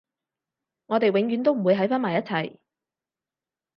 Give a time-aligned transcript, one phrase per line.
[0.87, 2.57] 我哋永遠都唔會喺返埋一齊